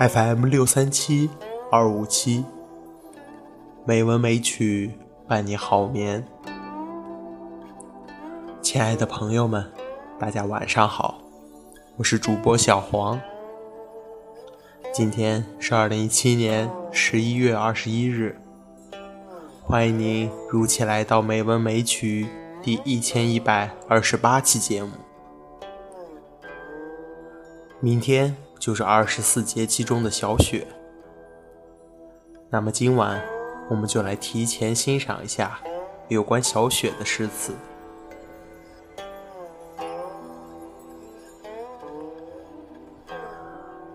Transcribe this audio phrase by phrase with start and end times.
[0.00, 1.28] FM 六三七
[1.70, 2.42] 二五七，
[3.84, 4.92] 美文美曲
[5.28, 6.26] 伴你好眠。
[8.62, 9.62] 亲爱的朋友们，
[10.18, 11.20] 大家晚上好，
[11.98, 13.20] 我是主播小黄。
[14.90, 18.40] 今天是二零一七年十一月二十一日，
[19.62, 22.26] 欢迎您如期来到《美文美曲》
[22.64, 24.92] 第一千一百二十八期节目。
[27.80, 28.34] 明天。
[28.60, 30.66] 就是二十四节气中的小雪。
[32.50, 33.20] 那么今晚，
[33.70, 35.58] 我们就来提前欣赏一下
[36.08, 37.54] 有关小雪的诗词。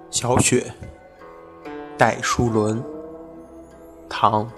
[0.09, 0.73] 小雪，
[1.95, 2.83] 戴叔伦，
[4.09, 4.49] 唐。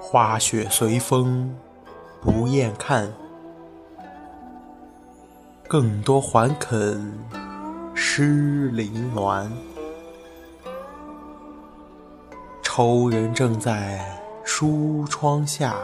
[0.00, 1.58] 花雪随风
[2.22, 3.12] 不厌看。
[5.74, 7.12] 更多还肯
[7.96, 9.50] 失凌乱，
[12.62, 14.00] 愁人正在
[14.44, 15.74] 书窗下，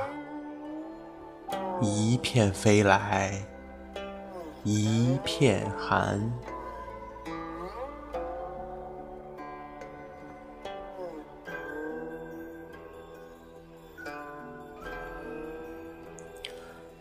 [1.81, 3.33] 一片飞来
[4.63, 6.21] 一片寒。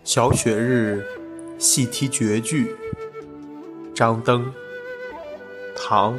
[0.03, 1.18] 小雪日。
[1.59, 2.73] 细题绝句，
[3.93, 4.49] 张登，
[5.75, 6.17] 唐。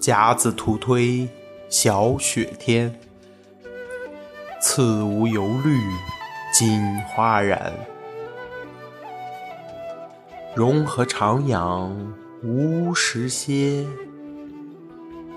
[0.00, 1.28] 甲子图推
[1.68, 2.98] 小雪天，
[4.58, 5.78] 次无油绿
[6.50, 7.70] 金花染。
[10.56, 11.94] 融合徜徉
[12.42, 13.84] 无时歇，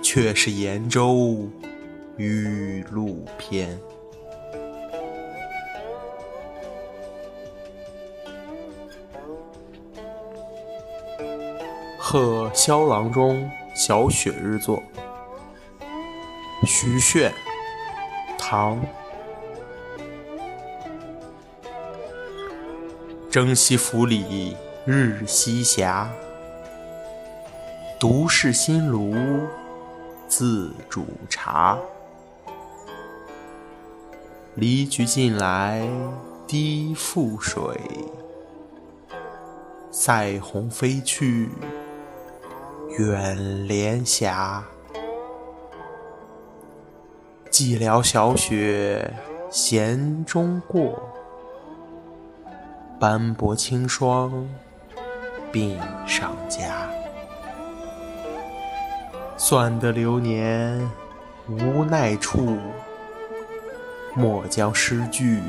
[0.01, 1.49] 却是延州
[2.15, 3.77] 雨露偏。
[12.13, 14.83] 贺萧郎中小雪日作，
[16.63, 17.31] 徐铉，
[18.37, 18.79] 唐。
[23.31, 25.91] 征西府里日西斜，
[27.99, 29.15] 独是新炉
[30.27, 31.79] 自煮茶。
[34.53, 35.89] 离菊近来
[36.45, 37.75] 滴复水，
[39.89, 41.49] 塞鸿飞去。
[42.99, 44.63] 远连霞，
[47.49, 49.11] 寂寥小雪
[49.49, 51.01] 闲中过，
[52.99, 54.47] 斑驳清霜
[55.51, 56.87] 鬓上加。
[59.37, 60.79] 算得流年
[61.49, 62.59] 无奈处，
[64.13, 65.41] 莫将诗句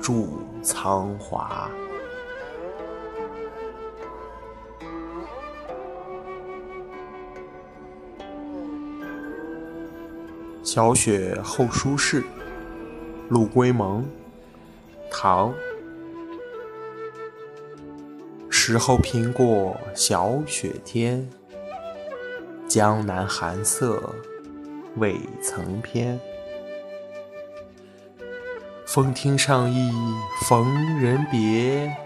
[0.00, 1.68] 注苍华。
[10.66, 12.24] 小雪后书事，
[13.28, 14.04] 陆龟蒙，
[15.08, 15.54] 唐。
[18.50, 21.30] 时候平过小雪天，
[22.66, 24.12] 江南寒色
[24.96, 26.18] 未曾偏。
[28.88, 29.92] 风听上意
[30.48, 31.96] 逢人别，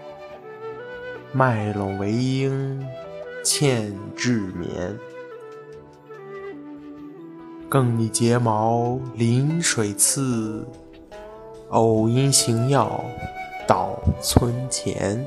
[1.31, 2.87] 麦陇为莺
[3.43, 4.95] 欠稚眠。
[7.71, 10.67] 更拟睫毛临水次，
[11.69, 13.01] 偶因行药
[13.65, 15.25] 到村前。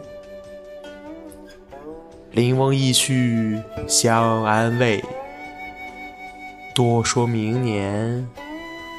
[2.32, 5.02] 临翁意绪相安慰，
[6.75, 8.29] 多说明年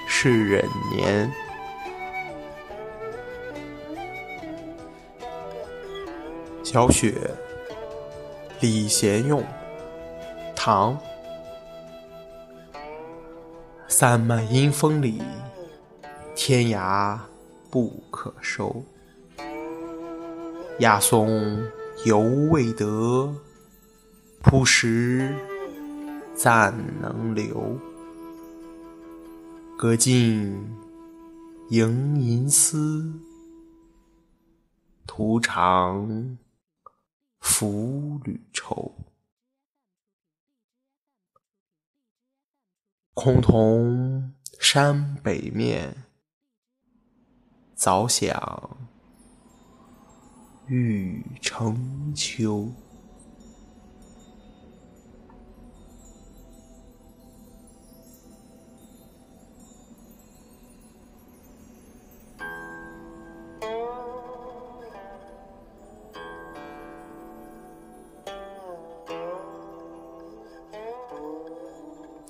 [0.07, 1.31] 是忍年。
[6.63, 7.13] 小雪，
[8.59, 9.43] 李贤用，
[10.55, 10.97] 唐。
[13.87, 15.21] 散漫阴风里，
[16.35, 17.17] 天涯
[17.69, 18.83] 不可收。
[20.79, 21.63] 雅颂
[22.03, 22.19] 犹
[22.51, 23.33] 未得，
[24.41, 25.33] 朴实
[26.33, 27.77] 暂能留。
[29.77, 30.53] 隔尽
[31.69, 33.13] 盈盈思，
[35.05, 36.37] 徒长
[37.39, 38.93] 拂缕愁。
[43.15, 46.03] 空同山北面，
[47.73, 48.77] 早想
[50.67, 52.73] 玉成秋。